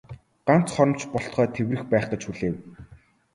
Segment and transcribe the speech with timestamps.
[0.47, 2.55] Ганц хором ч болтугай тэврэх байх гэж хүлээв.